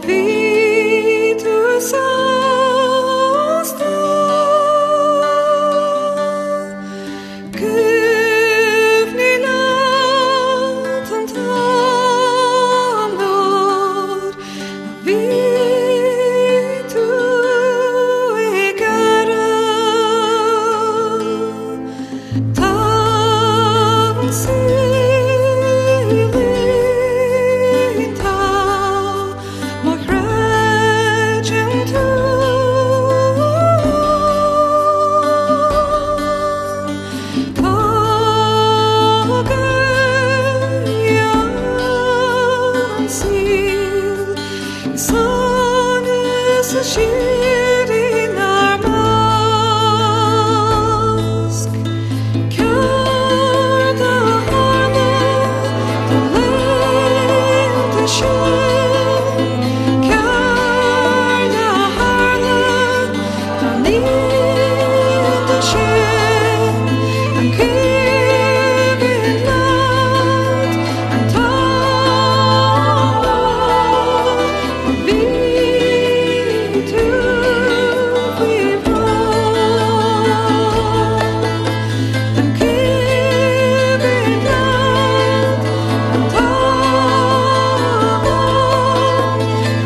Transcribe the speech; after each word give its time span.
be 0.00 0.29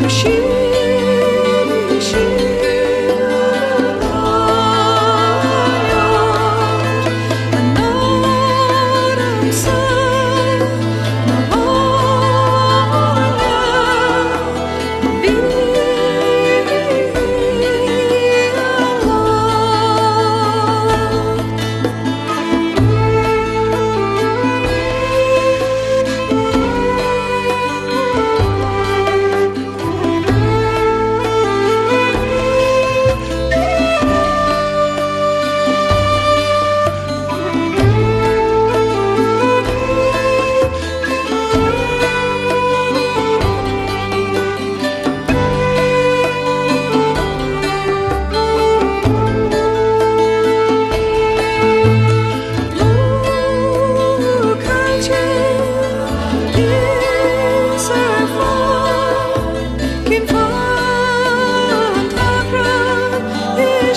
machine. 0.05 0.54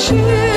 she 0.08 0.48